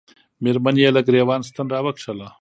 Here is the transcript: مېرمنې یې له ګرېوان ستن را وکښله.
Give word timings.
مېرمنې 0.43 0.81
یې 0.85 0.89
له 0.95 1.01
ګرېوان 1.07 1.41
ستن 1.49 1.67
را 1.73 1.79
وکښله. 1.85 2.27